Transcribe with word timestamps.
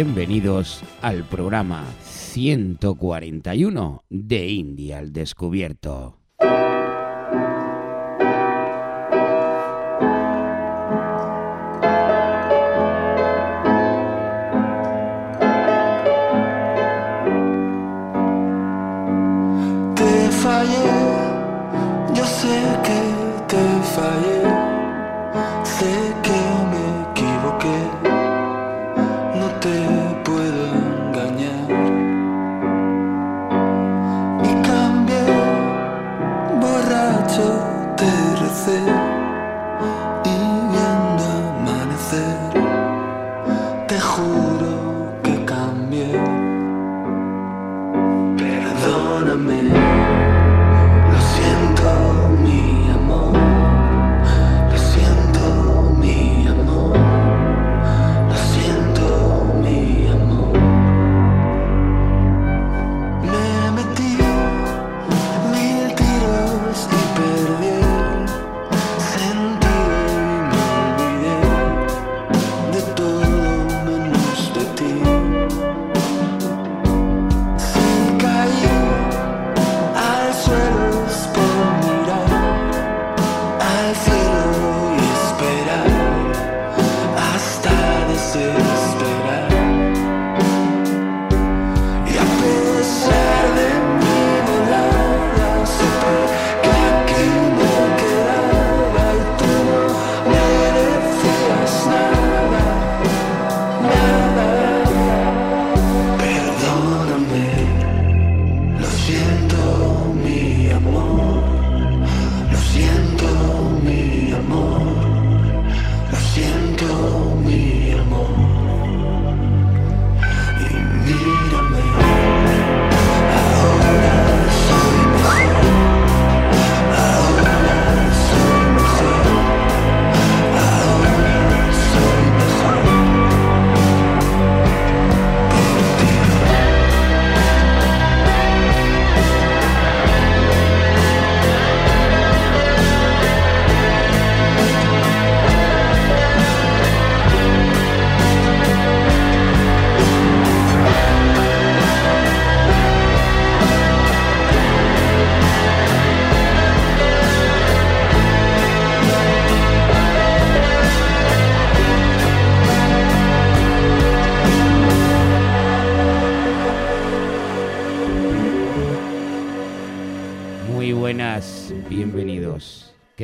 Bienvenidos 0.00 0.84
al 1.02 1.24
programa 1.24 1.84
141 2.04 4.04
de 4.08 4.48
India 4.48 4.98
al 4.98 5.12
Descubierto. 5.12 6.17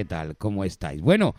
¿Qué 0.05 0.09
tal? 0.09 0.37
¿Cómo 0.37 0.67
estáis? 0.67 1.01
Bueno, 1.01 1.35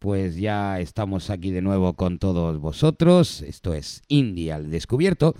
pues 0.00 0.34
ya 0.34 0.80
estamos 0.80 1.30
aquí 1.30 1.52
de 1.52 1.62
nuevo 1.62 1.94
con 1.94 2.18
todos 2.18 2.58
vosotros. 2.58 3.42
Esto 3.42 3.74
es 3.74 4.02
India 4.08 4.56
al 4.56 4.72
descubierto. 4.72 5.36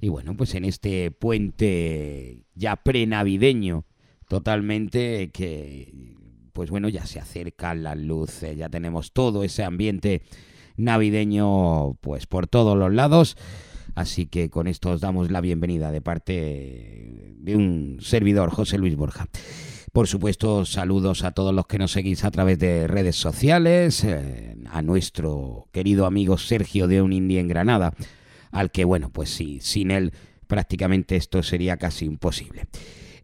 Y 0.00 0.08
bueno, 0.08 0.36
pues 0.36 0.56
en 0.56 0.64
este 0.64 1.12
puente 1.12 2.42
ya 2.56 2.74
prenavideño, 2.74 3.84
totalmente 4.26 5.30
que, 5.32 6.16
pues 6.52 6.68
bueno, 6.68 6.88
ya 6.88 7.06
se 7.06 7.20
acercan 7.20 7.84
las 7.84 7.96
luces, 7.96 8.56
ya 8.56 8.68
tenemos 8.68 9.12
todo 9.12 9.44
ese 9.44 9.62
ambiente 9.62 10.22
navideño, 10.76 11.94
pues 12.00 12.26
por 12.26 12.48
todos 12.48 12.76
los 12.76 12.92
lados. 12.92 13.36
Así 13.94 14.26
que 14.26 14.50
con 14.50 14.66
esto 14.66 14.90
os 14.90 15.00
damos 15.00 15.30
la 15.30 15.40
bienvenida 15.40 15.92
de 15.92 16.00
parte 16.00 17.36
de 17.38 17.54
un 17.54 17.98
servidor, 18.00 18.50
José 18.50 18.78
Luis 18.78 18.96
Borja. 18.96 19.28
Por 19.96 20.08
supuesto, 20.08 20.66
saludos 20.66 21.24
a 21.24 21.30
todos 21.30 21.54
los 21.54 21.66
que 21.66 21.78
nos 21.78 21.92
seguís 21.92 22.22
a 22.24 22.30
través 22.30 22.58
de 22.58 22.86
redes 22.86 23.16
sociales, 23.16 24.04
eh, 24.04 24.54
a 24.70 24.82
nuestro 24.82 25.68
querido 25.72 26.04
amigo 26.04 26.36
Sergio 26.36 26.86
de 26.86 27.00
Un 27.00 27.14
Indie 27.14 27.40
en 27.40 27.48
Granada, 27.48 27.94
al 28.50 28.70
que, 28.70 28.84
bueno, 28.84 29.08
pues 29.08 29.30
sí, 29.30 29.58
sin 29.62 29.90
él 29.90 30.12
prácticamente 30.48 31.16
esto 31.16 31.42
sería 31.42 31.78
casi 31.78 32.04
imposible. 32.04 32.66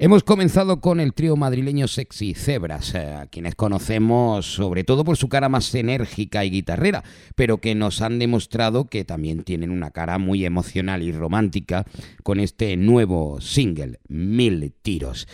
Hemos 0.05 0.25
comenzado 0.25 0.81
con 0.81 0.99
el 0.99 1.15
trío 1.15 1.37
madrileño 1.37 1.87
Sexy 1.87 2.35
Zebras, 2.35 2.93
eh, 2.97 3.15
a 3.15 3.27
quienes 3.27 3.55
conocemos 3.55 4.53
sobre 4.53 4.83
todo 4.83 5.05
por 5.05 5.17
su 5.17 5.29
cara 5.29 5.49
más 5.49 5.73
enérgica 5.77 6.45
y 6.45 6.51
guitarrera, 6.51 7.05
pero 7.37 7.59
que 7.59 7.77
nos 7.77 8.03
han 8.03 8.19
demostrado 8.19 8.87
que 8.87 9.05
también 9.05 9.45
tienen 9.45 9.71
una 9.71 9.93
cara 9.93 10.19
muy 10.19 10.45
emocional 10.45 11.05
y 11.05 11.13
romántica 11.13 11.87
con 12.25 12.41
este 12.41 12.77
nuevo 12.77 13.41
single, 13.41 14.01
Mil 14.09 14.75
Tiros. 14.83 15.29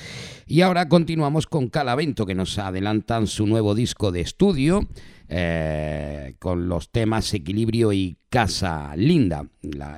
Y 0.47 0.61
ahora 0.61 0.87
continuamos 0.91 1.47
con 1.47 1.71
Calavento, 1.71 2.27
que 2.27 2.35
nos 2.35 2.59
adelantan 2.59 3.27
su 3.27 3.47
nuevo 3.47 3.75
disco 3.75 4.13
de 4.13 4.21
estudio. 4.21 4.87
eh, 5.31 6.35
con 6.39 6.69
los 6.69 6.91
temas 6.91 7.33
Equilibrio 7.33 7.93
y 7.95 8.19
Casa 8.29 8.95
Linda, 8.97 9.47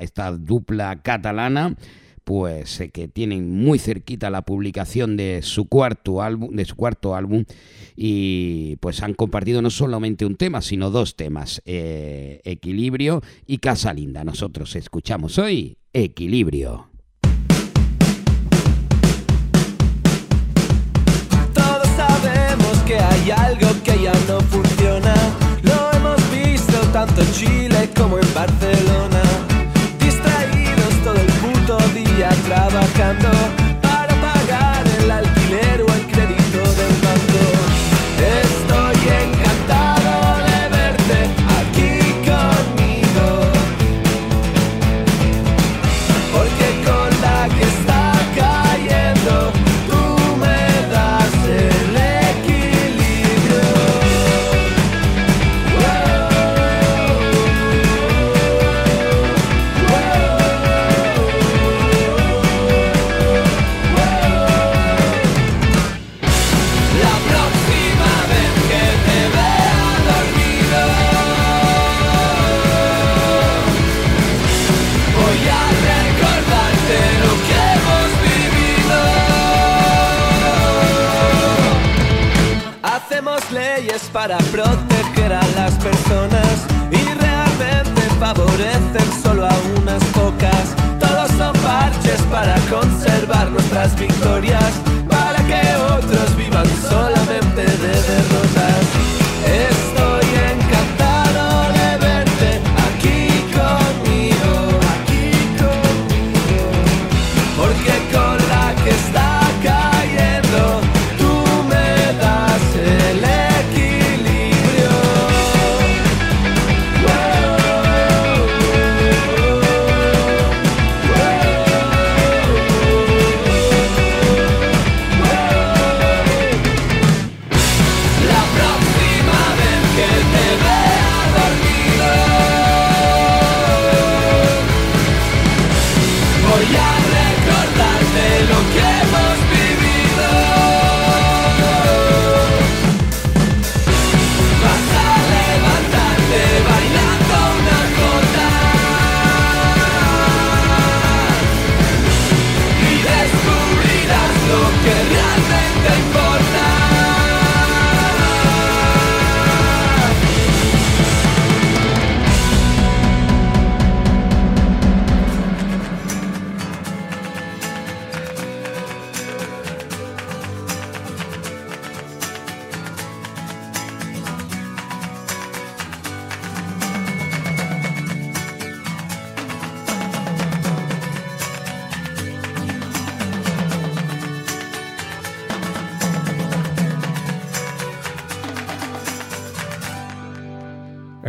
esta 0.00 0.30
dupla 0.32 1.02
catalana 1.02 1.76
pues 2.30 2.80
eh, 2.80 2.90
que 2.90 3.08
tienen 3.08 3.50
muy 3.50 3.80
cerquita 3.80 4.30
la 4.30 4.42
publicación 4.42 5.16
de 5.16 5.40
su 5.42 5.64
cuarto 5.64 6.22
álbum, 6.22 6.54
de 6.54 6.64
su 6.64 6.76
cuarto 6.76 7.16
álbum, 7.16 7.44
y 7.96 8.76
pues 8.76 9.02
han 9.02 9.14
compartido 9.14 9.60
no 9.62 9.68
solamente 9.68 10.24
un 10.24 10.36
tema, 10.36 10.60
sino 10.60 10.90
dos 10.90 11.16
temas, 11.16 11.60
eh, 11.64 12.40
Equilibrio 12.44 13.20
y 13.48 13.58
Casa 13.58 13.92
Linda. 13.92 14.22
Nosotros 14.22 14.76
escuchamos 14.76 15.38
hoy 15.38 15.76
Equilibrio. 15.92 16.88
Todos 21.52 21.88
sabemos 21.96 22.78
que 22.86 22.94
hay 22.94 23.30
algo 23.32 23.70
que 23.82 24.04
ya 24.04 24.14
no 24.28 24.40
funciona. 24.42 25.14
Lo 25.64 25.98
hemos 25.98 26.30
visto 26.30 26.78
tanto 26.92 27.22
en 27.22 27.32
Chile 27.32 27.90
como 27.96 28.20
en 28.20 28.34
Barcelona 28.34 29.49
Puto 31.70 31.88
día 31.94 32.30
trabajando 32.48 33.59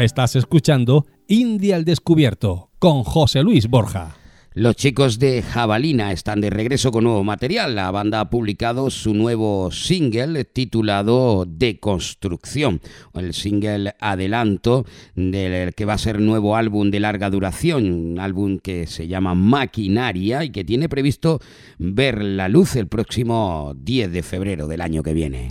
Estás 0.03 0.36
escuchando 0.36 1.06
India 1.27 1.75
al 1.75 1.86
Descubierto 1.86 2.71
con 2.80 3.03
José 3.03 3.44
Luis 3.44 3.68
Borja. 3.68 4.15
Los 4.53 4.75
chicos 4.75 5.19
de 5.19 5.44
Jabalina 5.44 6.12
están 6.12 6.42
de 6.42 6.50
regreso 6.50 6.92
con 6.92 7.03
nuevo 7.03 7.24
material. 7.24 7.75
La 7.75 7.92
banda 7.92 8.19
ha 8.19 8.30
publicado 8.31 8.89
su 8.89 9.13
nuevo 9.13 9.69
single 9.71 10.44
titulado 10.44 11.45
Deconstrucción, 11.48 12.81
el 13.13 13.36
single 13.36 13.94
adelanto 14.00 14.88
del 15.13 15.75
que 15.75 15.86
va 15.86 15.94
a 15.94 16.00
ser 16.00 16.19
nuevo 16.19 16.56
álbum 16.56 16.89
de 16.89 17.00
larga 17.00 17.30
duración, 17.30 17.92
un 17.92 18.19
álbum 18.19 18.57
que 18.57 18.88
se 18.88 19.07
llama 19.07 19.36
Maquinaria 19.36 20.44
y 20.44 20.50
que 20.50 20.63
tiene 20.63 20.89
previsto 20.89 21.39
ver 21.77 22.24
la 22.24 22.50
luz 22.50 22.75
el 22.75 22.88
próximo 22.88 23.74
10 23.77 24.12
de 24.12 24.24
febrero 24.24 24.68
del 24.68 24.81
año 24.81 25.04
que 25.04 25.13
viene. 25.13 25.47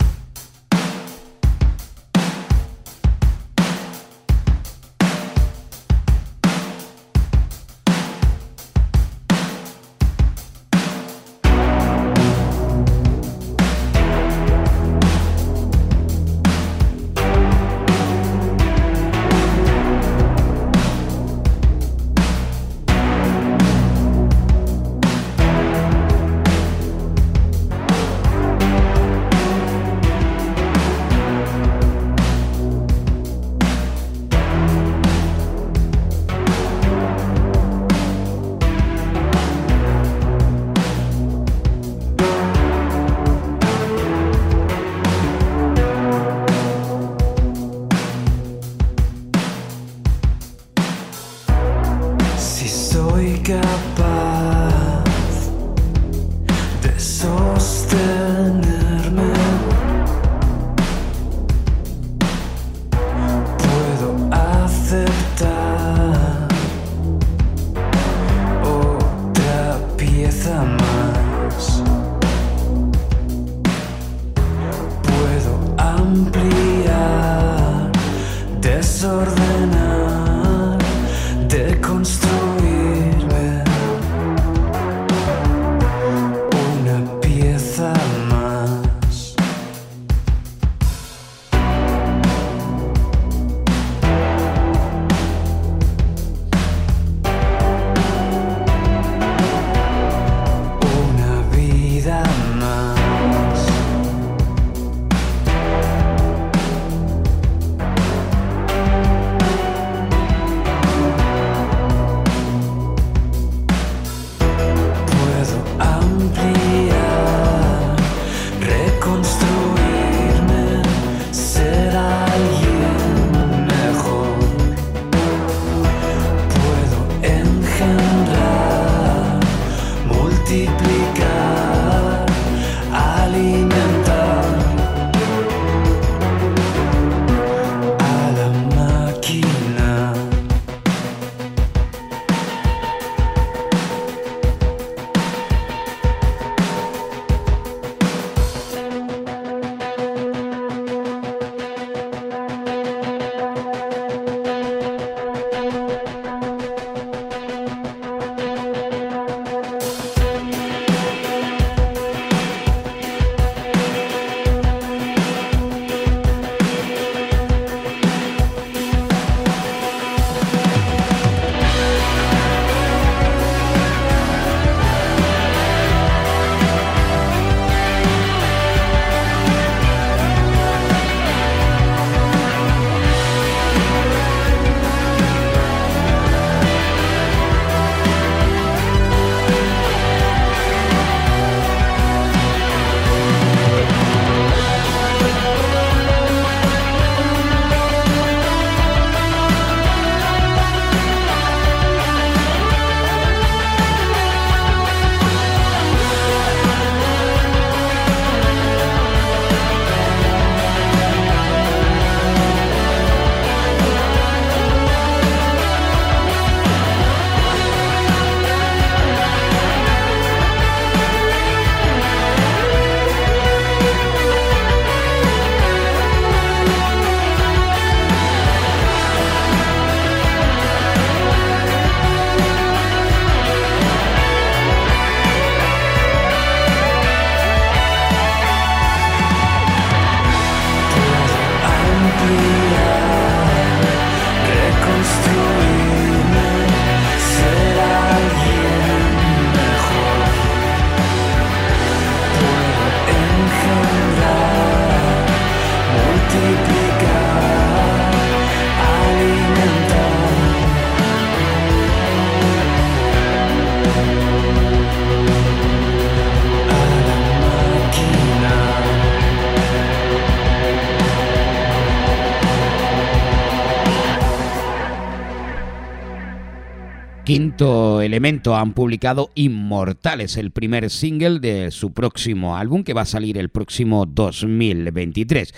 Quinto 277.31 278.01
Elemento 278.01 278.57
han 278.57 278.73
publicado 278.73 279.29
Inmortales, 279.35 280.35
el 280.35 280.51
primer 280.51 280.89
single 280.89 281.39
de 281.39 281.71
su 281.71 281.93
próximo 281.93 282.57
álbum 282.57 282.83
que 282.83 282.93
va 282.93 283.03
a 283.03 283.05
salir 283.05 283.37
el 283.37 283.47
próximo 283.47 284.05
2023. 284.05 285.53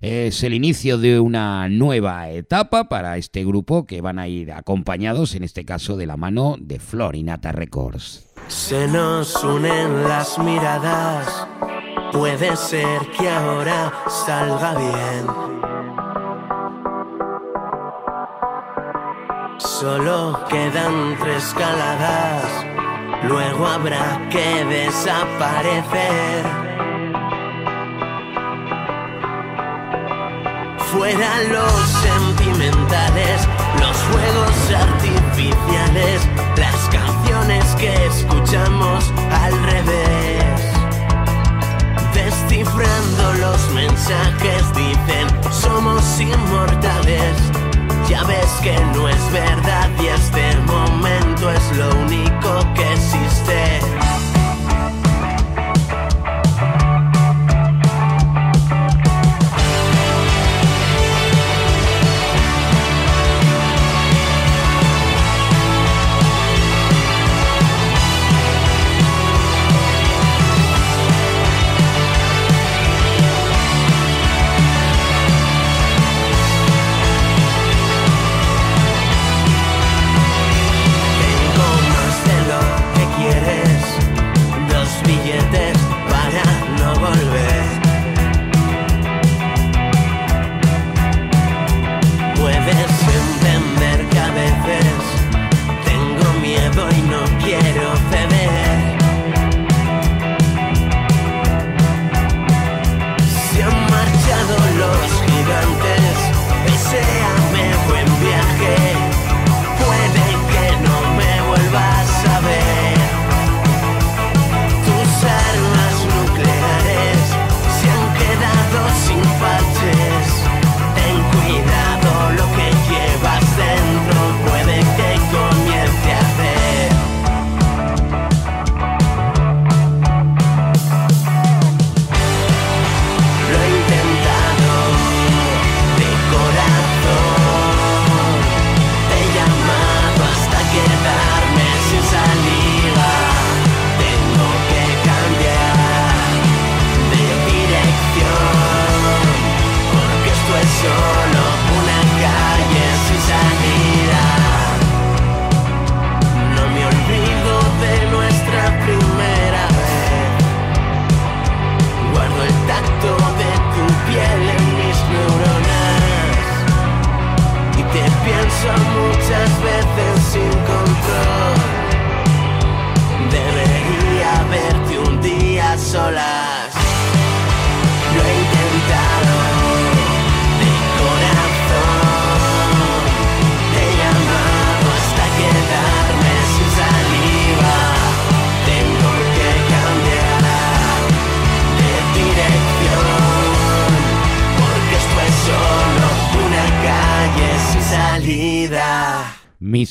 Es 0.00 0.42
el 0.42 0.54
inicio 0.54 0.96
de 0.96 1.20
una 1.20 1.68
nueva 1.68 2.30
etapa 2.30 2.88
para 2.88 3.18
este 3.18 3.44
grupo 3.44 3.84
que 3.84 4.00
van 4.00 4.18
a 4.18 4.26
ir 4.26 4.52
acompañados, 4.52 5.34
en 5.34 5.44
este 5.44 5.66
caso, 5.66 5.98
de 5.98 6.06
la 6.06 6.16
mano 6.16 6.56
de 6.58 6.78
Florinata 6.78 7.52
Records. 7.52 8.26
Se 8.46 8.88
nos 8.88 9.44
unen 9.44 10.04
las 10.04 10.38
miradas. 10.38 11.46
Puede 12.10 12.56
ser 12.56 13.00
que 13.18 13.28
ahora 13.28 13.92
salga 14.08 14.78
bien. 14.78 15.67
Solo 19.58 20.38
quedan 20.48 21.18
tres 21.18 21.52
caladas. 21.58 22.44
Luego 23.24 23.66
habrá 23.66 24.20
que 24.30 24.64
desaparecer. 24.64 26.44
Fuera 30.92 31.42
los 31.50 31.72
sentimentales, 31.72 33.48
los 33.80 33.96
juegos 34.12 34.80
artificiales, 34.80 36.28
las 36.56 36.88
canciones 36.90 37.64
que 37.74 38.06
escuchamos 38.06 39.12
al 39.42 39.60
revés. 39.64 40.62
Descifrando 42.14 43.32
los 43.40 43.70
mensajes 43.70 44.72
dicen, 44.74 45.52
somos 45.52 46.20
inmortales. 46.20 47.57
Ya 48.08 48.24
ves 48.24 48.50
que 48.62 48.74
no 48.94 49.06
es 49.06 49.32
verdad 49.32 49.90
y 50.00 50.06
este 50.06 50.56
momento 50.66 51.50
es 51.50 51.76
lo 51.76 51.90
único 52.00 52.74
que 52.74 52.92
existe. 52.94 54.17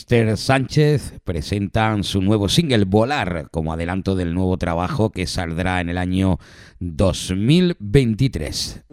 Sánchez 0.09 1.19
presentan 1.25 2.05
su 2.05 2.21
nuevo 2.21 2.47
single 2.47 2.85
Volar 2.85 3.49
como 3.51 3.73
adelanto 3.73 4.15
del 4.15 4.33
nuevo 4.33 4.55
trabajo 4.55 5.09
que 5.09 5.27
saldrá 5.27 5.81
en 5.81 5.89
el 5.89 5.97
año 5.97 6.39
2023. 6.79 8.85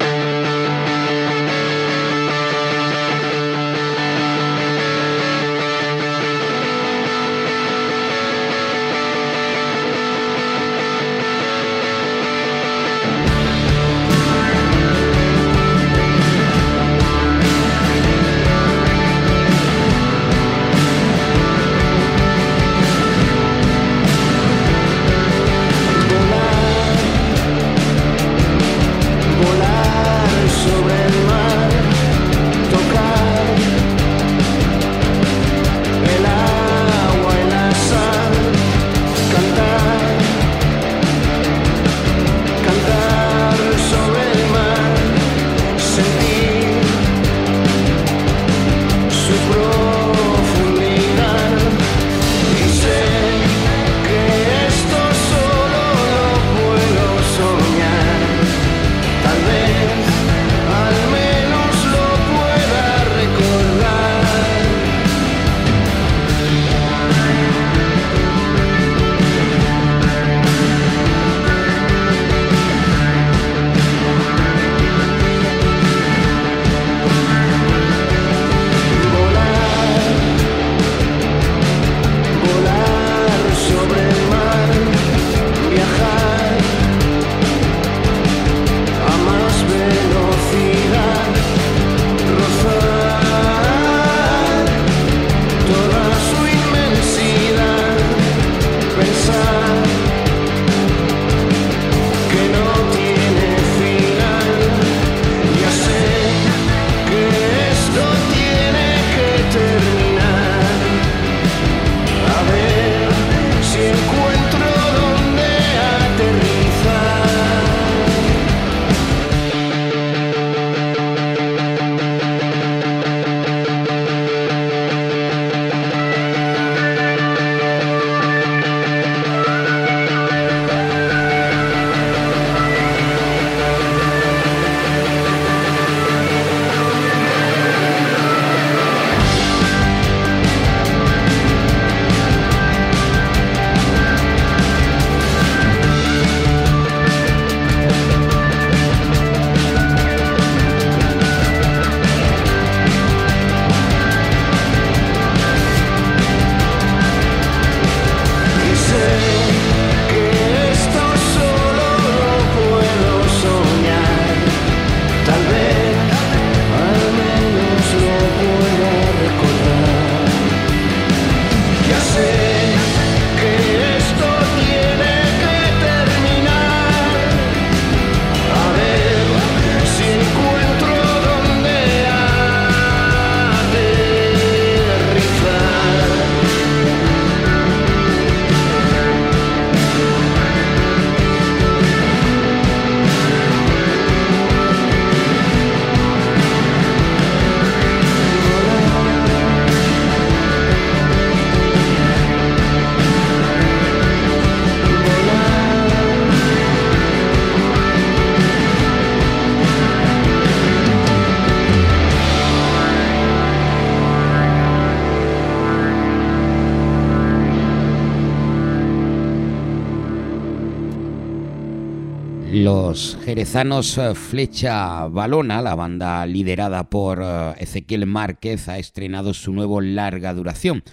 Los 222.54 223.18
jerezanos 223.24 223.98
eh, 223.98 224.14
Flecha 224.14 225.08
Balona, 225.08 225.60
la 225.60 225.74
banda 225.74 226.24
liderada 226.24 226.88
por 226.88 227.20
eh, 227.20 227.54
Ezequiel 227.58 228.06
Márquez, 228.06 228.68
ha 228.68 228.78
estrenado 228.78 229.34
su 229.34 229.52
nuevo 229.52 229.80
larga 229.80 230.32
duración, 230.32 230.84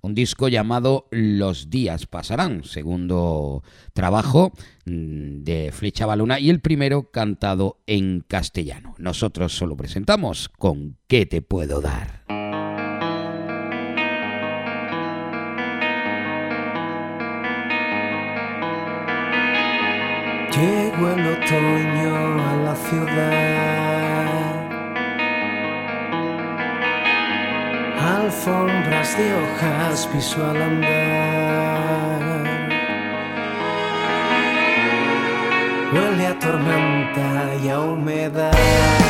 un 0.00 0.14
disco 0.14 0.46
llamado 0.46 1.08
Los 1.10 1.70
días 1.70 2.06
pasarán, 2.06 2.62
segundo 2.62 3.64
trabajo 3.94 4.52
mm, 4.84 5.42
de 5.42 5.72
Flecha 5.72 6.06
Balona 6.06 6.38
y 6.38 6.50
el 6.50 6.60
primero 6.60 7.10
cantado 7.10 7.80
en 7.88 8.20
castellano. 8.20 8.94
Nosotros 8.98 9.52
solo 9.52 9.76
presentamos 9.76 10.48
con 10.48 10.98
¿Qué 11.08 11.26
te 11.26 11.42
puedo 11.42 11.80
dar? 11.80 12.37
Llegó 20.56 21.10
el 21.10 21.26
otoño 21.26 22.42
a 22.42 22.56
la 22.64 22.74
ciudad. 22.74 24.28
Alfombras 28.00 29.18
de 29.18 29.34
hojas 29.34 30.06
piso 30.12 30.44
al 30.44 30.62
andar. 30.62 32.22
Huele 35.92 36.26
a 36.26 36.38
tormenta 36.38 37.54
y 37.62 37.68
a 37.68 37.80
humedad. 37.80 39.07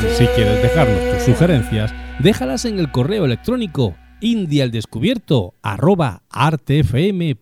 si 0.00 0.26
quieres 0.28 0.62
dejarnos 0.62 0.98
tus 1.12 1.22
sugerencias, 1.24 1.92
déjalas 2.18 2.64
en 2.64 2.78
el 2.78 2.90
correo 2.90 3.26
electrónico 3.26 3.94
indialdescubierto 4.20 5.52
arroba 5.60 6.22
artfm.es. 6.30 7.36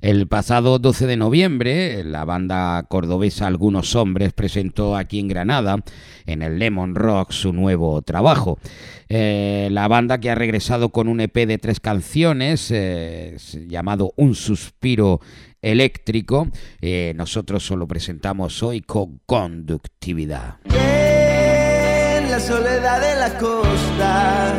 El 0.00 0.28
pasado 0.28 0.78
12 0.78 1.06
de 1.08 1.16
noviembre, 1.16 2.04
la 2.04 2.24
banda 2.24 2.84
cordobesa 2.84 3.48
Algunos 3.48 3.96
Hombres 3.96 4.32
presentó 4.34 4.96
aquí 4.96 5.18
en 5.18 5.26
Granada, 5.26 5.78
en 6.26 6.42
el 6.42 6.60
Lemon 6.60 6.94
Rock, 6.94 7.32
su 7.32 7.52
nuevo 7.52 8.02
trabajo. 8.02 8.60
Eh, 9.08 9.68
la 9.72 9.88
banda 9.88 10.18
que 10.18 10.30
ha 10.30 10.36
regresado 10.36 10.90
con 10.90 11.08
un 11.08 11.20
EP 11.20 11.34
de 11.34 11.58
tres 11.58 11.80
canciones 11.80 12.70
eh, 12.70 13.36
llamado 13.66 14.12
Un 14.14 14.36
Suspiro 14.36 15.20
Eléctrico, 15.60 16.46
eh, 16.80 17.14
nosotros 17.16 17.66
solo 17.66 17.88
presentamos 17.88 18.62
hoy 18.62 18.80
con 18.80 19.18
conductividad. 19.26 20.58
Soledad 22.38 23.00
de 23.00 23.16
la 23.16 23.30
costa 23.36 24.52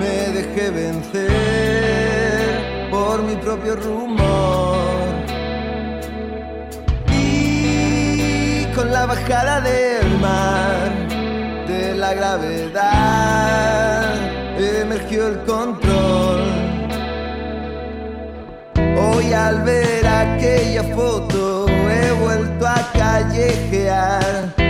me 0.00 0.30
dejé 0.32 0.70
vencer 0.70 1.28
por 2.90 3.22
mi 3.22 3.36
propio 3.36 3.76
rumor. 3.76 5.12
Y 7.12 8.64
con 8.74 8.90
la 8.90 9.04
bajada 9.06 9.60
del 9.60 10.18
mar, 10.18 10.90
de 11.68 11.94
la 11.94 12.14
gravedad, 12.14 14.14
emergió 14.58 15.28
el 15.28 15.44
control. 15.44 16.40
Hoy 18.98 19.32
al 19.34 19.62
ver 19.62 20.06
aquella 20.06 20.82
foto 20.94 21.66
he 21.68 22.10
vuelto 22.12 22.66
a 22.66 22.90
callejear 22.94 24.61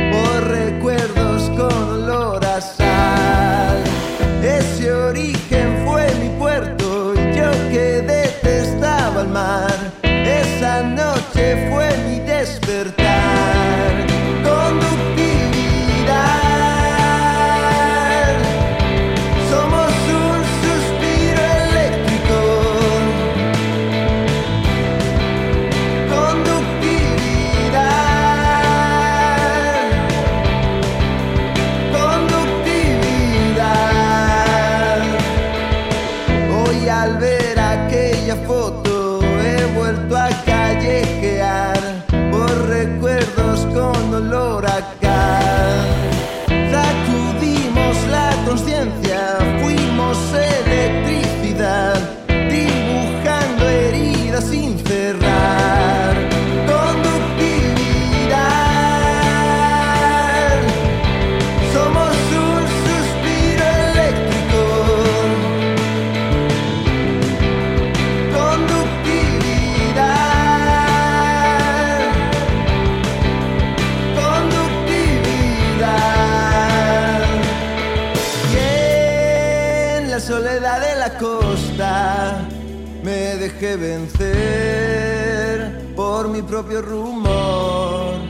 propio 86.45 86.83
rumor. 86.83 88.21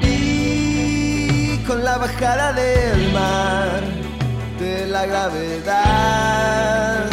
Y 0.00 1.58
con 1.66 1.82
la 1.84 1.98
bajada 1.98 2.52
del 2.52 3.12
mar, 3.12 3.82
de 4.58 4.86
la 4.86 5.04
gravedad, 5.06 7.10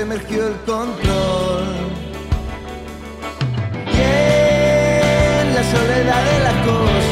emergió 0.00 0.48
el 0.48 0.56
control. 0.66 1.64
Y 3.92 4.00
en 4.00 5.54
la 5.54 5.62
soledad 5.64 6.24
de 6.24 6.40
la 6.40 6.64
costa 6.64 7.05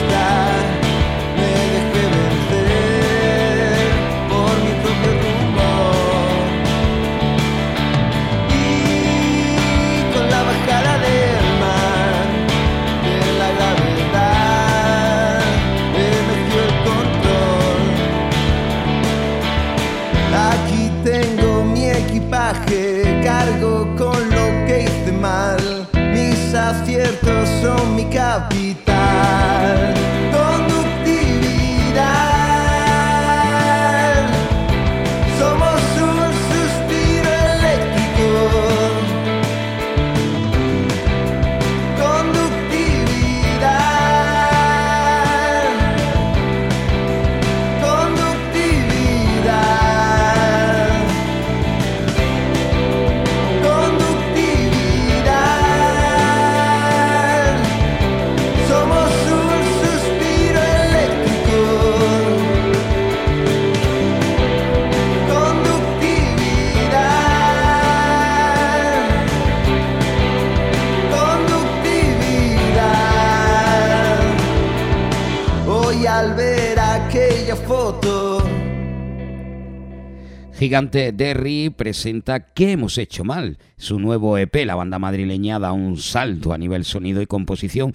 Gigante 80.57 81.11
Derry 81.11 81.71
presenta 81.71 82.53
¿Qué 82.53 82.73
hemos 82.73 82.97
hecho 82.99 83.25
mal? 83.25 83.59
Su 83.77 83.99
nuevo 83.99 84.38
EP, 84.38 84.55
la 84.64 84.77
banda 84.77 85.01
madrileña 85.01 85.59
da 85.59 85.73
un 85.73 85.97
salto 85.97 86.53
a 86.53 86.59
nivel 86.59 86.85
sonido 86.85 87.21
y 87.21 87.27
composición, 87.27 87.93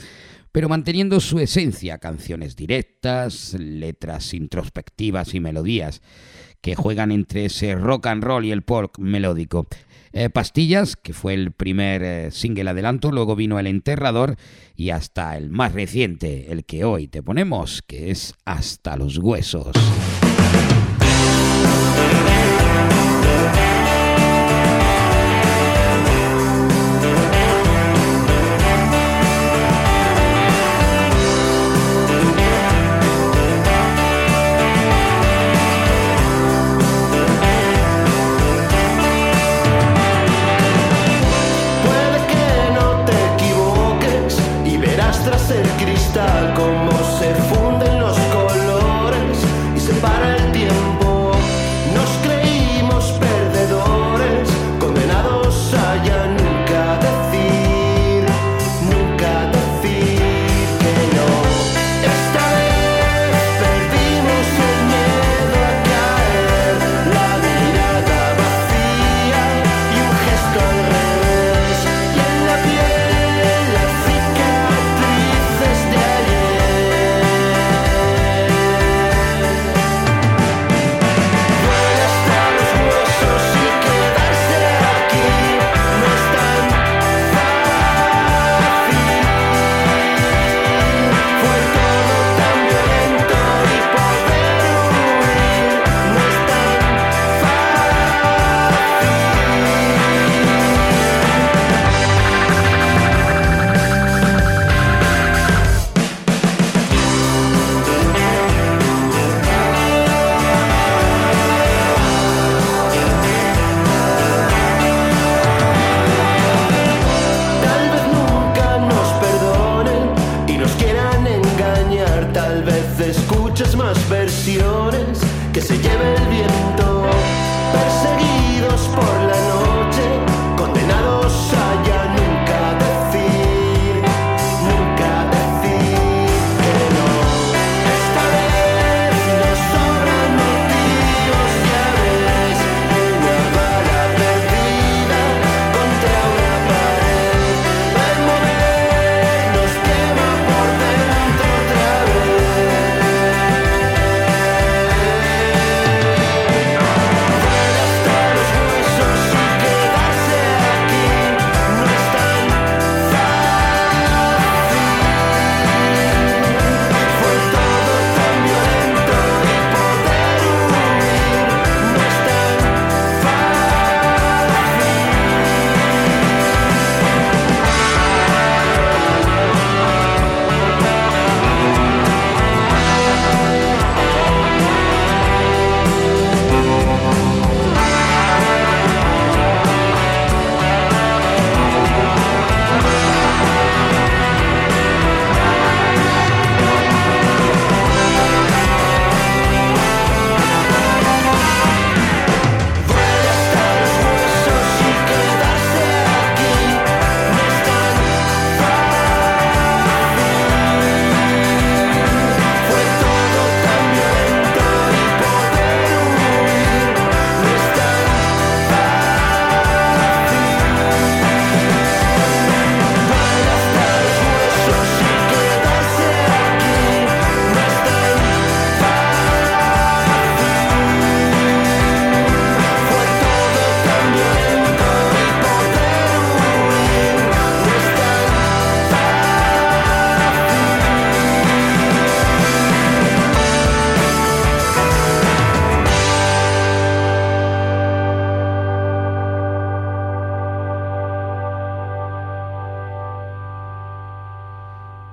pero 0.52 0.67
manteniendo 0.67 1.22
su 1.22 1.39
esencia, 1.39 2.00
canciones 2.00 2.58
directas, 2.58 3.56
letras 3.58 4.34
introspectivas 4.34 5.34
y 5.36 5.39
melodías 5.39 6.02
que 6.60 6.76
juegan 6.76 7.12
entre 7.13 7.45
ese 7.45 7.76
rock 7.76 8.08
and 8.08 8.24
roll 8.24 8.43
y 8.43 8.52
el 8.52 8.63
pop 8.63 8.98
melódico. 8.98 9.67
Eh, 10.12 10.30
Pastillas, 10.30 10.98
que 10.98 11.13
fue 11.13 11.36
el 11.36 11.54
primer 11.54 12.04
eh, 12.04 12.32
single 12.32 12.72
adelanto, 12.72 13.12
luego 13.13 13.38
vino 13.38 13.58
El 13.58 13.67
Enterrador 13.67 14.36
y 14.76 14.89
hasta 14.89 15.38
el 15.38 15.50
más 15.50 15.72
reciente, 15.72 16.52
el 16.52 16.65
que 16.65 16.84
hoy 16.84 17.08
te 17.08 17.24
ponemos, 17.24 17.82
que 17.84 18.12
es 18.12 18.34
Hasta 18.43 18.98
los 18.98 19.17
Huesos. 19.17 19.72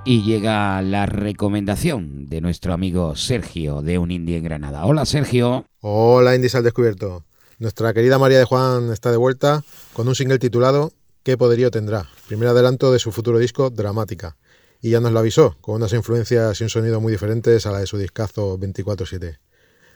Y 0.08 0.22
llega 0.22 0.80
la 0.82 1.04
recomendación 1.06 2.26
de 2.28 2.40
nuestro 2.40 2.72
amigo 2.72 3.16
Sergio 3.16 3.82
de 3.82 3.98
Un 3.98 4.12
Indie 4.12 4.36
en 4.36 4.44
Granada. 4.44 4.86
Hola 4.86 5.04
Sergio. 5.04 5.66
Hola 5.80 6.36
Indies 6.36 6.54
al 6.54 6.62
Descubierto. 6.62 7.24
Nuestra 7.58 7.92
querida 7.92 8.16
María 8.16 8.38
de 8.38 8.44
Juan 8.44 8.92
está 8.92 9.10
de 9.10 9.16
vuelta 9.16 9.64
con 9.94 10.06
un 10.06 10.14
single 10.14 10.38
titulado 10.38 10.92
¿Qué 11.24 11.36
poderío 11.36 11.72
tendrá? 11.72 12.08
Primer 12.28 12.46
adelanto 12.46 12.92
de 12.92 13.00
su 13.00 13.10
futuro 13.10 13.40
disco 13.40 13.70
Dramática. 13.70 14.36
Y 14.80 14.90
ya 14.90 15.00
nos 15.00 15.10
lo 15.10 15.18
avisó, 15.18 15.56
con 15.60 15.74
unas 15.74 15.92
influencias 15.92 16.60
y 16.60 16.62
un 16.62 16.70
sonido 16.70 17.00
muy 17.00 17.10
diferentes 17.10 17.66
a 17.66 17.72
la 17.72 17.80
de 17.80 17.88
su 17.88 17.98
discazo 17.98 18.60
24-7. 18.60 19.40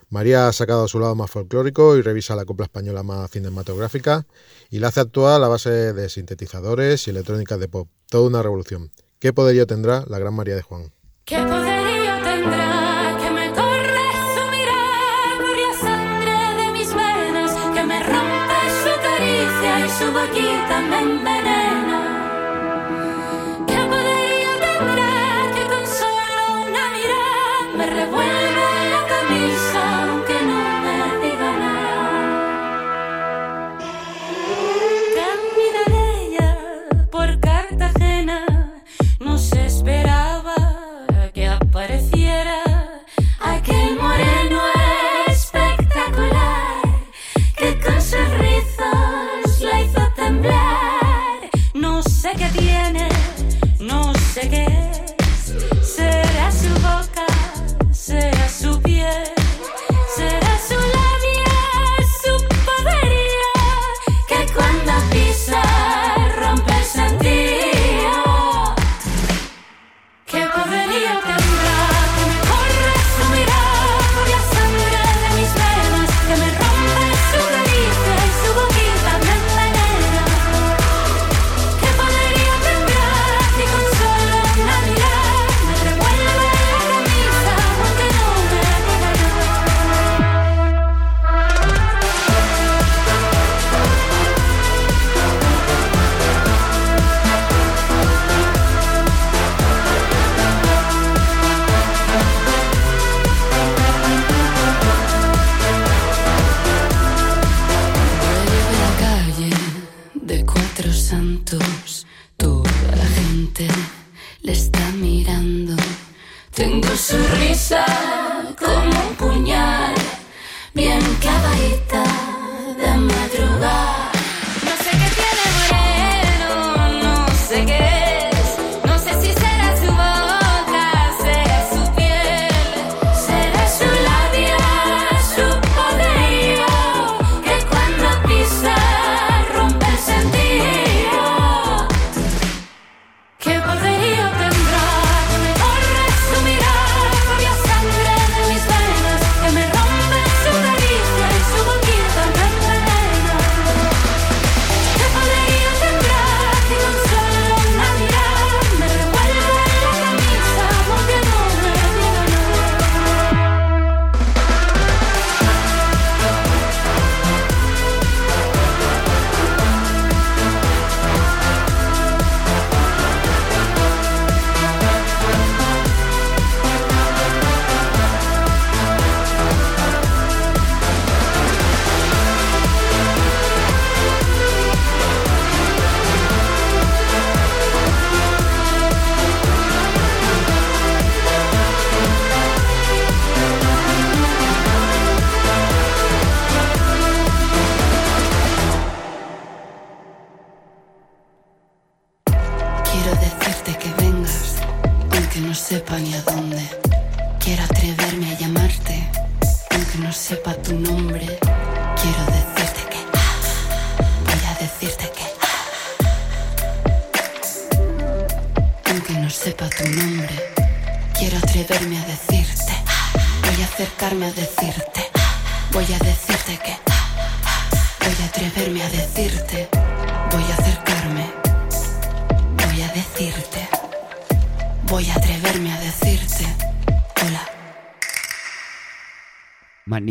María 0.08 0.48
ha 0.48 0.52
sacado 0.52 0.86
a 0.86 0.88
su 0.88 0.98
lado 0.98 1.14
más 1.14 1.30
folclórico 1.30 1.96
y 1.96 2.02
revisa 2.02 2.34
la 2.34 2.46
copla 2.46 2.64
española 2.64 3.04
más 3.04 3.30
cinematográfica 3.30 4.26
y 4.70 4.80
la 4.80 4.88
hace 4.88 4.98
actual 4.98 5.44
a 5.44 5.48
base 5.48 5.70
de 5.92 6.08
sintetizadores 6.08 7.06
y 7.06 7.10
electrónicas 7.10 7.60
de 7.60 7.68
pop. 7.68 7.88
Toda 8.08 8.26
una 8.26 8.42
revolución. 8.42 8.90
¿Qué 9.20 9.34
poderío 9.34 9.66
tendrá 9.66 10.02
la 10.08 10.18
Gran 10.18 10.32
María 10.32 10.56
de 10.56 10.62
Juan? 10.62 10.94
¿Qué 11.26 11.36
poderío 11.36 12.14
tendrá 12.24 13.18
que 13.20 13.30
me 13.30 13.50
corre 13.50 14.08
su 14.34 14.42
mirar 14.50 15.40
la 15.60 15.72
sangre 15.78 16.64
de 16.64 16.70
mis 16.72 16.88
venas, 16.94 17.52
que 17.74 17.84
me 17.84 18.02
rompe 18.02 18.60
su 18.82 18.92
caricia 19.02 19.72
y 19.84 19.88
su 19.90 20.06
boquita 20.10 20.80
me 20.88 21.29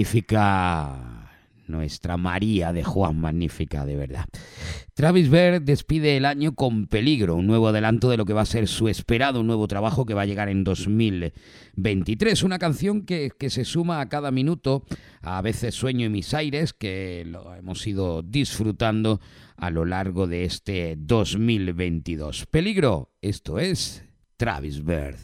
Magnífica 0.10 1.30
nuestra 1.68 2.18
María 2.18 2.74
de 2.74 2.84
Juan, 2.84 3.20
magnífica 3.20 3.86
de 3.86 3.95
verdad. 3.95 4.26
Travis 4.95 5.30
Bird 5.30 5.62
despide 5.62 6.18
el 6.18 6.26
año 6.26 6.55
con 6.55 6.88
peligro, 6.88 7.36
un 7.36 7.45
nuevo 7.45 7.68
adelanto 7.68 8.10
de 8.10 8.18
lo 8.18 8.26
que 8.26 8.34
va 8.34 8.41
a 8.41 8.45
ser 8.45 8.68
su 8.68 8.88
esperado 8.88 9.43
nuevo 9.43 9.68
trabajo 9.68 10.07
que 10.07 10.16
va 10.16 10.24
a 10.24 10.26
llegar 10.26 10.49
en 10.49 10.64
2023. 10.64 12.41
Una 12.41 12.57
canción 12.57 13.03
que, 13.03 13.30
que 13.38 13.51
se 13.51 13.66
suma 13.66 14.01
a 14.01 14.10
cada 14.10 14.32
minuto, 14.32 14.84
a 15.22 15.43
veces 15.43 15.76
sueño 15.76 16.07
en 16.07 16.12
mis 16.14 16.34
aires, 16.34 16.74
que 16.74 17.24
lo 17.28 17.53
hemos 17.53 17.86
ido 17.86 18.24
disfrutando 18.24 19.22
a 19.57 19.70
lo 19.70 19.86
largo 19.86 20.26
de 20.26 20.45
este 20.45 20.95
2022. 20.97 22.47
Peligro, 22.47 23.12
esto 23.22 23.60
es 23.60 24.03
Travis 24.38 24.84
Bird. 24.84 25.20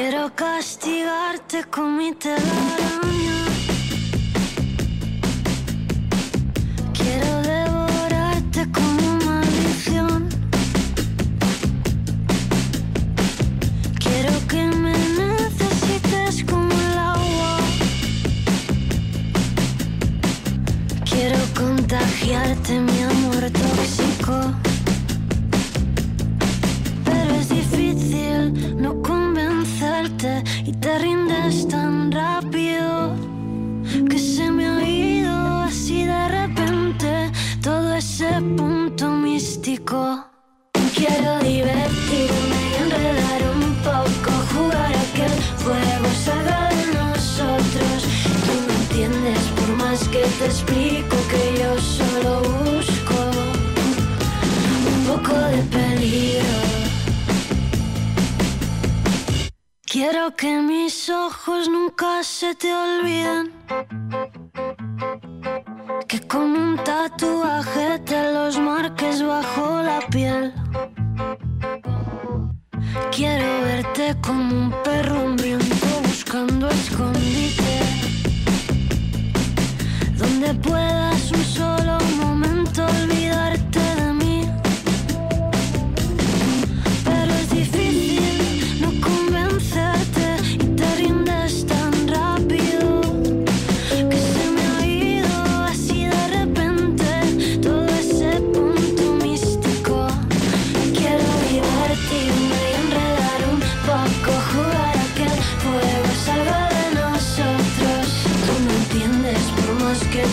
Quiero 0.00 0.32
castigarte 0.32 1.64
con 1.64 1.96
mi 1.96 2.12
telaraña. 2.12 3.07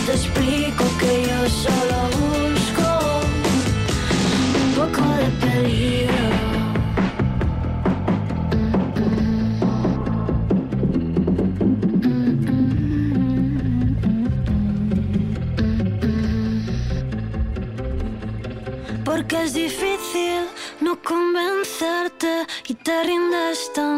Te 0.06 0.12
explico 0.12 0.84
que 1.00 1.26
yo 1.26 1.48
solo 1.48 1.98
busco 2.20 2.88
un 4.62 4.70
poco 4.78 5.02
de 5.20 5.28
peligro. 5.42 6.26
Porque 19.04 19.34
es 19.42 19.52
difícil 19.54 20.42
no 20.80 21.02
convencerte 21.02 22.46
y 22.68 22.74
te 22.74 23.02
rindes 23.02 23.72
tan 23.74 23.95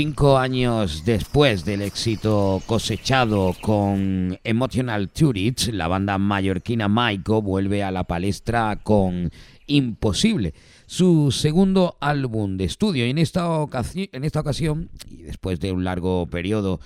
Cinco 0.00 0.38
años 0.38 1.02
después 1.04 1.64
del 1.64 1.82
éxito 1.82 2.62
cosechado 2.66 3.52
con 3.60 4.38
Emotional 4.44 5.08
Tourist, 5.08 5.70
la 5.72 5.88
banda 5.88 6.18
mallorquina 6.18 6.86
Maiko 6.86 7.42
vuelve 7.42 7.82
a 7.82 7.90
la 7.90 8.04
palestra 8.04 8.78
con 8.84 9.32
Imposible, 9.66 10.54
su 10.86 11.32
segundo 11.32 11.96
álbum 12.00 12.58
de 12.58 12.66
estudio. 12.66 13.08
Y 13.08 13.10
en 13.10 13.18
esta, 13.18 13.50
ocasión, 13.58 14.88
y 15.10 15.22
después 15.22 15.58
de 15.58 15.72
un 15.72 15.82
largo 15.82 16.28
periodo 16.28 16.78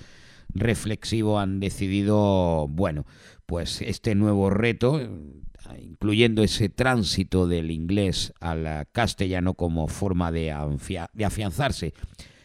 reflexivo, 0.49 1.39
han 1.39 1.59
decidido, 1.59 2.67
bueno, 2.67 3.05
pues 3.45 3.83
este 3.83 4.15
nuevo 4.15 4.49
reto, 4.49 4.99
incluyendo 5.79 6.41
ese 6.41 6.67
tránsito 6.67 7.45
del 7.45 7.69
inglés 7.69 8.33
al 8.39 8.87
castellano 8.91 9.53
como 9.53 9.87
forma 9.87 10.31
de 10.31 10.51
afianzarse 10.51 11.93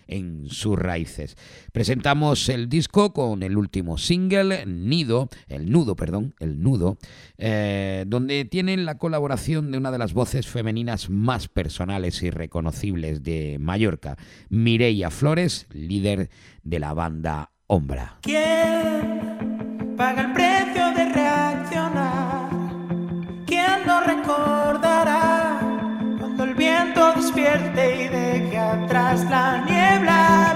en 0.09 0.49
sus 0.49 0.77
raíces. 0.79 1.37
Presentamos 1.73 2.49
el 2.49 2.69
disco 2.69 3.13
con 3.13 3.43
el 3.43 3.57
último 3.57 3.99
single, 3.99 4.67
Nido, 4.67 5.29
el 5.47 5.71
nudo, 5.71 5.95
perdón, 5.95 6.35
el 6.41 6.61
nudo, 6.61 6.99
eh, 7.37 8.05
donde 8.07 8.45
tienen 8.45 8.85
la 8.85 8.99
colaboración 8.99 9.71
de 9.71 9.79
una 9.79 9.93
de 9.93 9.99
las 9.99 10.15
voces 10.15 10.49
femeninas 10.49 11.11
más 11.11 11.49
personales 11.49 12.23
y 12.23 12.31
reconocibles 12.31 13.23
de 13.23 13.59
Mallorca, 13.61 14.17
Mireia 14.49 15.11
Flores, 15.11 15.67
líder 15.73 16.31
de 16.63 16.79
la 16.79 16.95
banda 16.95 17.53
Ombra. 17.67 18.19
¿Quién 18.23 19.95
paga 19.97 20.23
el 20.23 20.33
precio 20.33 20.91
de 20.95 21.13
reaccionar? 21.13 22.51
¿Quién 23.47 23.87
lo 23.87 24.01
recordará 24.01 25.61
cuando 26.19 26.45
el 26.45 26.55
viento 26.55 27.13
despierte 27.15 28.08
la 29.25 29.59
niebla? 29.65 30.48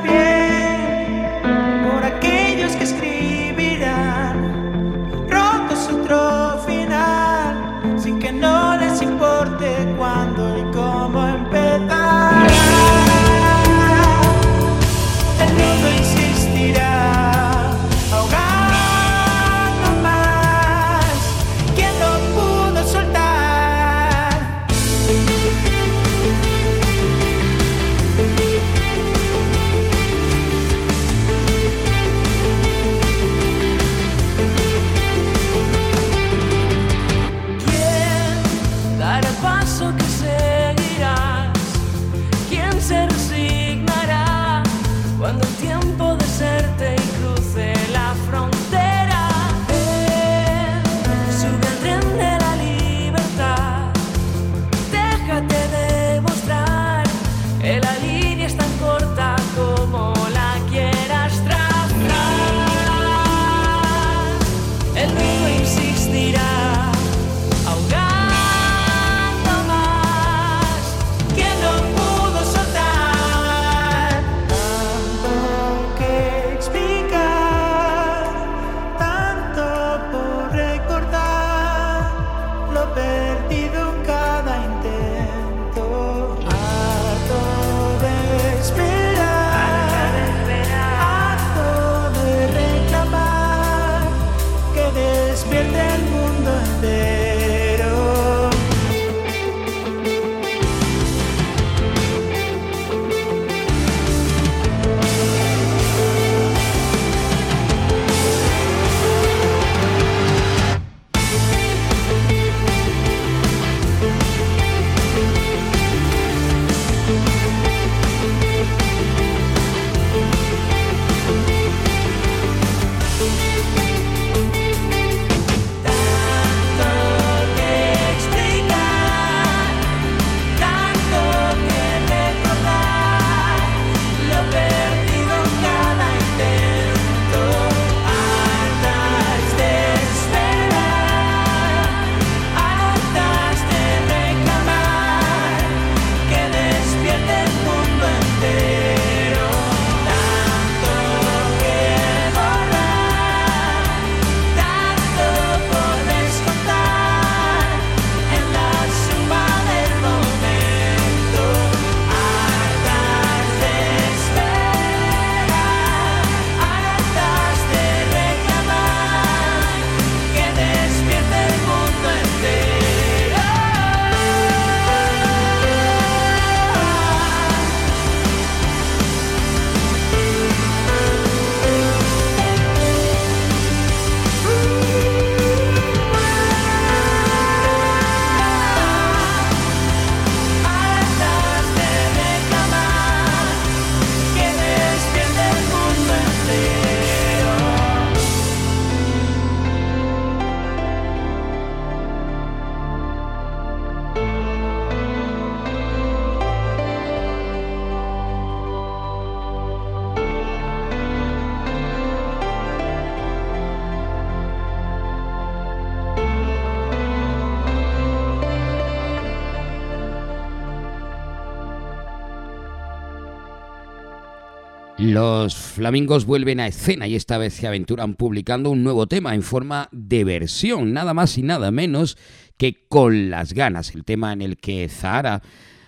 Los 225.22 225.54
flamingos 225.54 226.26
vuelven 226.26 226.58
a 226.58 226.66
escena 226.66 227.06
y 227.06 227.14
esta 227.14 227.38
vez 227.38 227.54
se 227.54 227.68
aventuran 227.68 228.14
publicando 228.14 228.70
un 228.70 228.82
nuevo 228.82 229.06
tema 229.06 229.36
en 229.36 229.44
forma 229.44 229.88
de 229.92 230.24
versión, 230.24 230.92
nada 230.92 231.14
más 231.14 231.38
y 231.38 231.42
nada 231.42 231.70
menos 231.70 232.18
que 232.56 232.84
Con 232.88 233.30
las 233.30 233.52
ganas, 233.52 233.94
el 233.94 234.02
tema 234.02 234.32
en 234.32 234.42
el 234.42 234.56
que 234.56 234.88
Zahara 234.88 235.40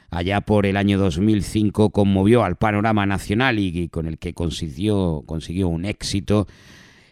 allá 0.08 0.40
por 0.42 0.66
el 0.66 0.76
año 0.76 0.98
2005 0.98 1.90
conmovió 1.90 2.44
al 2.44 2.54
panorama 2.54 3.06
nacional 3.06 3.58
y 3.58 3.88
con 3.88 4.06
el 4.06 4.18
que 4.18 4.34
consiguió, 4.34 5.24
consiguió 5.26 5.66
un 5.66 5.84
éxito 5.84 6.46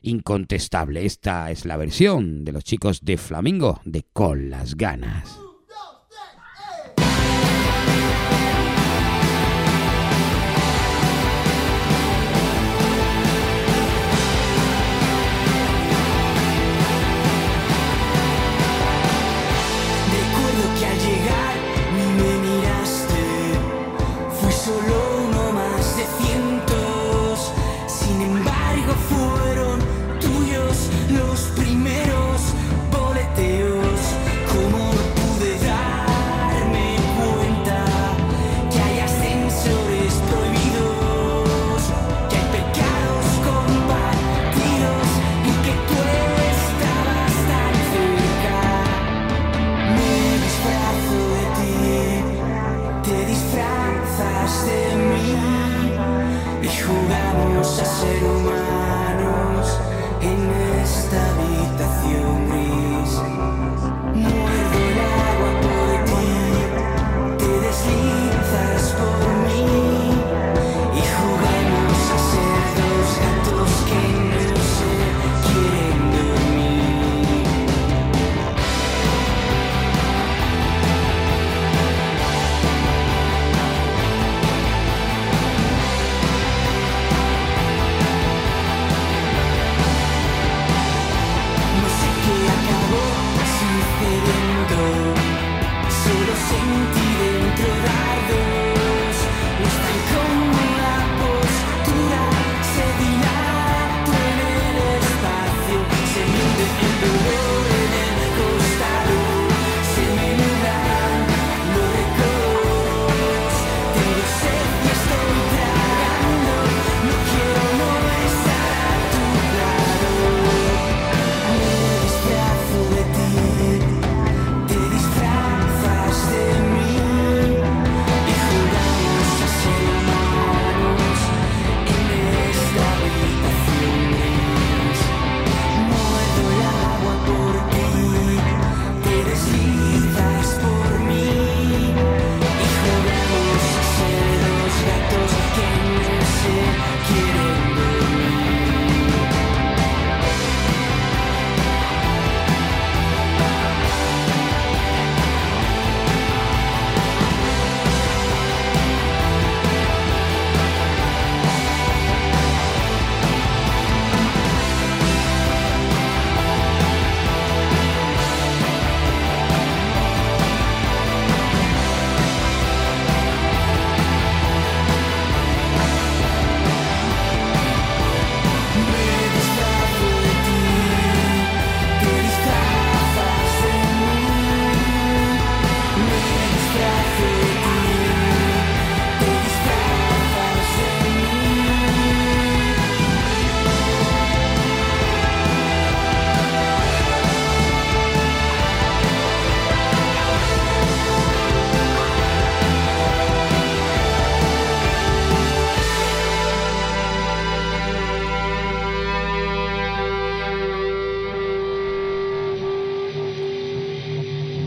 incontestable. 0.02 1.04
Esta 1.04 1.50
es 1.50 1.66
la 1.66 1.76
versión 1.76 2.44
de 2.44 2.52
los 2.52 2.62
chicos 2.62 3.04
de 3.04 3.16
Flamingo 3.16 3.80
de 3.84 4.04
Con 4.12 4.48
las 4.48 4.76
ganas. 4.76 5.41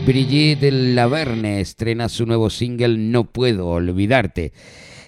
Brigitte 0.06 0.70
Laverne 0.70 1.60
estrena 1.60 2.08
su 2.08 2.26
nuevo 2.26 2.48
single 2.48 2.96
No 2.96 3.24
Puedo 3.24 3.66
Olvidarte. 3.66 4.52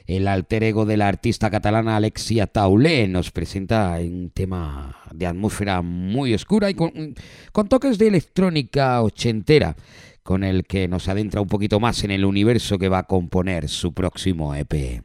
El 0.08 0.26
alter 0.26 0.64
ego 0.64 0.86
de 0.86 0.96
la 0.96 1.06
artista 1.06 1.50
catalana 1.50 1.94
Alexia 1.94 2.48
Taulé 2.48 3.06
nos 3.06 3.30
presenta 3.30 3.96
un 4.00 4.30
tema 4.34 4.96
de 5.12 5.26
atmósfera 5.26 5.82
muy 5.82 6.34
oscura 6.34 6.68
y 6.68 6.74
con 6.74 7.68
toques 7.68 7.96
de 7.98 8.08
electrónica 8.08 9.00
ochentera, 9.00 9.76
con 10.24 10.42
el 10.42 10.64
que 10.64 10.88
nos 10.88 11.08
adentra 11.08 11.40
un 11.40 11.48
poquito 11.48 11.78
más 11.78 12.02
en 12.02 12.10
el 12.10 12.24
universo 12.24 12.76
que 12.76 12.88
va 12.88 12.98
a 12.98 13.06
componer 13.06 13.68
su 13.68 13.94
próximo 13.94 14.52
EP. 14.56 15.04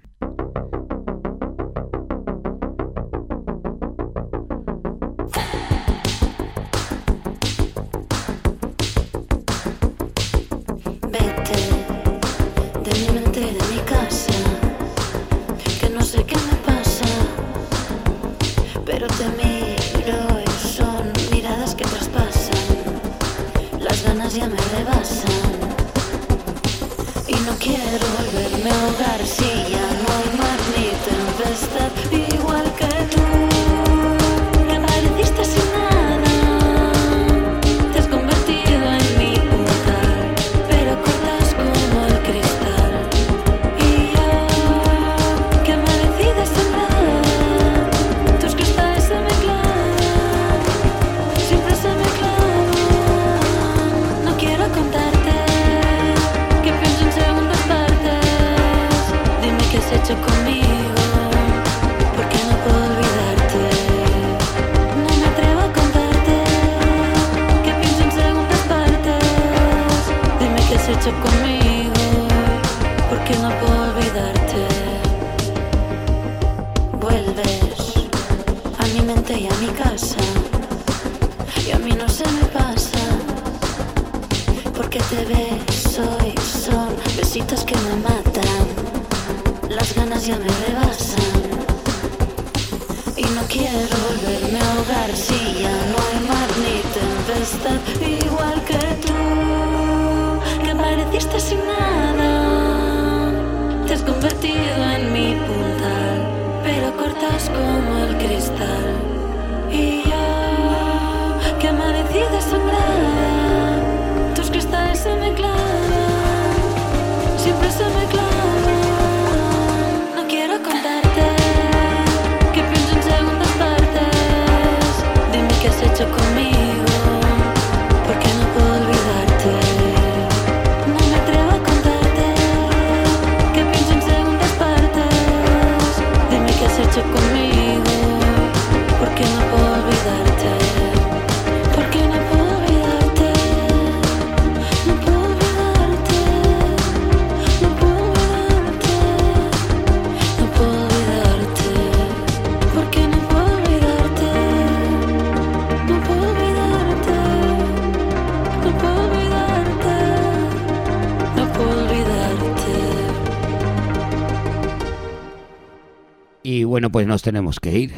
Pues 166.92 167.08
nos 167.08 167.22
tenemos 167.22 167.60
que 167.60 167.78
ir. 167.78 167.94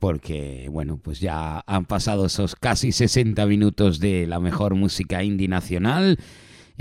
Porque, 0.00 0.68
bueno, 0.70 0.98
pues 0.98 1.18
ya 1.18 1.64
han 1.66 1.84
pasado 1.84 2.26
esos 2.26 2.54
casi 2.54 2.92
60 2.92 3.44
minutos 3.46 3.98
de 3.98 4.26
la 4.26 4.38
mejor 4.38 4.76
música 4.76 5.24
indie 5.24 5.48
nacional, 5.48 6.18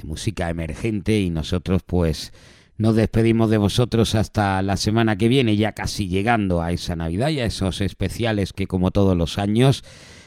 música 0.03 0.49
emergente, 0.51 1.19
y 1.19 1.31
nosotros, 1.31 1.81
pues, 1.83 2.31
nos 2.77 2.95
despedimos 2.95 3.49
de 3.49 3.57
vosotros 3.57 4.13
hasta 4.13 4.61
la 4.61 4.77
semana 4.77 5.17
que 5.17 5.29
viene, 5.29 5.57
ya 5.57 5.71
casi 5.71 6.07
llegando 6.07 6.61
a 6.61 6.71
esa 6.71 6.95
Navidad 6.95 7.29
y 7.29 7.39
a 7.39 7.45
esos 7.45 7.81
especiales 7.81 8.53
que, 8.53 8.67
como 8.67 8.91
todos 8.91 9.17
los 9.17 9.39
años, 9.39 9.83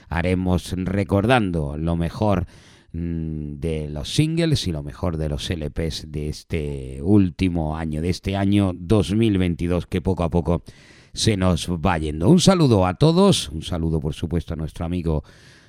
haremos 0.09 0.72
recordando 0.76 1.76
lo 1.78 1.95
mejor 1.97 2.47
mm, 2.93 3.61
de 3.61 3.89
los 3.89 4.12
singles 4.12 4.66
y 4.66 4.72
lo 4.72 4.83
mejor 4.83 5.16
de 5.16 5.28
los 5.28 5.49
LPs 5.49 6.11
de 6.11 6.28
este 6.28 7.01
último 7.03 7.76
año, 7.76 8.03
de 8.03 8.11
este 8.11 8.37
año 8.37 8.72
2022 8.74 9.87
que 9.87 10.03
poco 10.03 10.24
a 10.24 10.31
poco 10.31 10.64
se 11.13 11.37
nos 11.37 11.69
va 11.69 11.99
yendo. 11.99 12.29
Un 12.29 12.41
saludo 12.41 12.87
a 12.87 12.95
todos, 12.95 13.49
un 13.51 13.63
saludo 13.63 14.01
por 14.01 14.15
supuesto 14.15 14.55
a 14.55 14.57
nuestro 14.57 14.85
amigo 14.85 15.25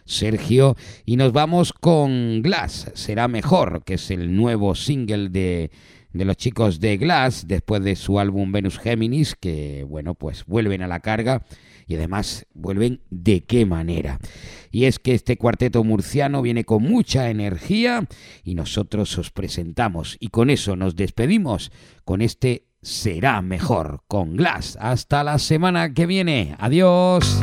Sergio 0.06 0.76
y 1.06 1.16
nos 1.16 1.32
vamos 1.32 1.74
con 1.74 2.42
Glass, 2.42 2.92
será 2.96 3.28
mejor, 3.28 3.84
que 3.84 3.96
es 3.96 4.12
el 4.12 4.36
nuevo 4.36 4.76
single 4.76 5.30
de, 5.30 5.72
de 6.14 6.26
los 6.26 6.38
chicos 6.38 6.80
de 6.80 6.98
Glass 6.98 7.48
después 7.48 7.84
de 7.84 7.96
su 7.96 8.20
álbum 8.20 8.52
Venus 8.52 8.80
Géminis, 8.80 9.36
que 9.36 9.86
bueno, 9.88 10.16
pues 10.16 10.46
vuelven 10.46 10.82
a 10.82 10.88
la 10.88 11.00
carga 11.00 11.44
y 11.88 11.96
además 11.96 12.46
vuelven 12.54 13.02
de 13.10 13.44
qué 13.44 13.66
manera. 13.66 14.20
Y 14.72 14.86
es 14.86 15.00
que 15.00 15.14
este 15.14 15.38
cuarteto 15.38 15.84
murciano 15.84 16.42
viene 16.42 16.64
con 16.64 16.84
mucha 16.84 17.30
energía 17.30 18.08
y 18.44 18.56
nosotros 18.56 19.18
os 19.18 19.32
presentamos 19.32 20.18
y 20.20 20.30
con 20.30 20.50
eso 20.50 20.76
nos 20.76 20.96
despedimos 20.96 21.72
con 22.06 22.22
este 22.22 22.71
será 22.82 23.42
mejor 23.42 24.02
con 24.08 24.36
Glass. 24.36 24.78
Hasta 24.82 25.24
la 25.24 25.40
semana 25.40 25.94
que 25.94 26.06
viene. 26.06 26.56
Adiós. 26.60 27.42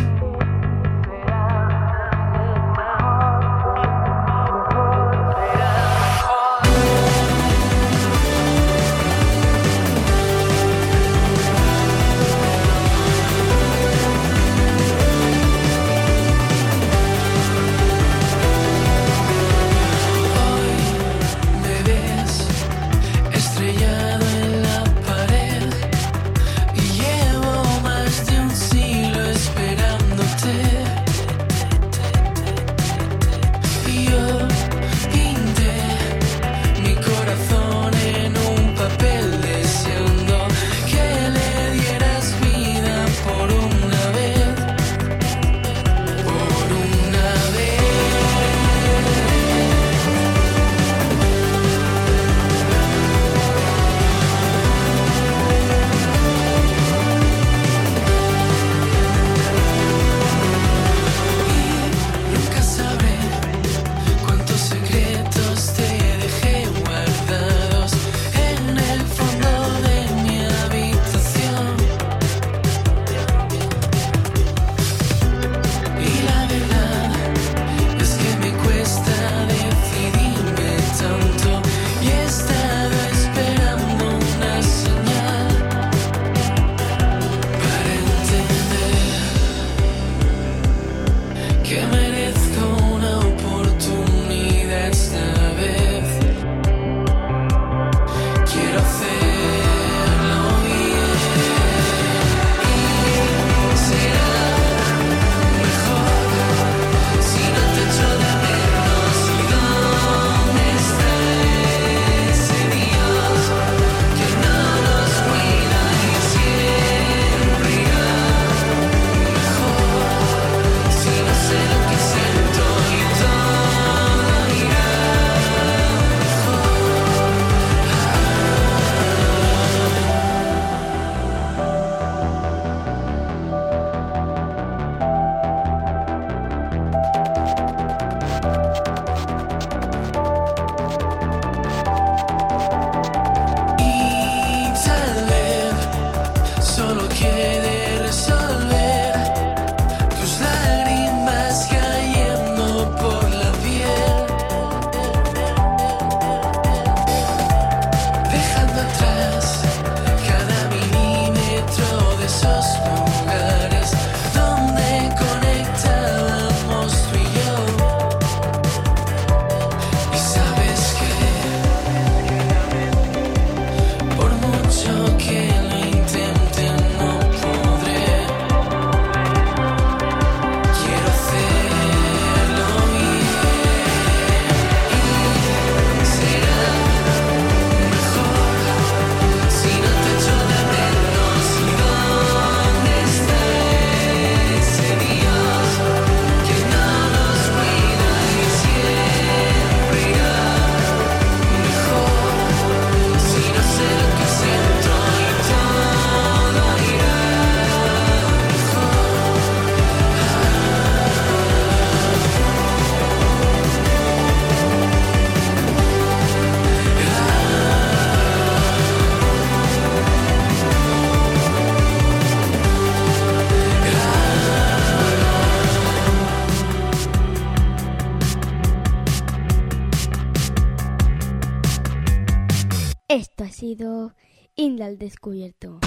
Descubierto. 235.09 235.81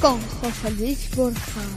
Con 0.00 0.20
José 0.20 0.70
Luis 0.78 1.10
Borja. 1.16 1.75